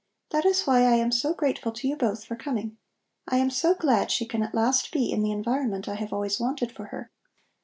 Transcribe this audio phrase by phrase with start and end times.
[0.31, 2.75] That is why I am so grateful to you both for coming.
[3.27, 6.39] I am so glad she can at last be in the environment I have always
[6.39, 7.11] wanted for her.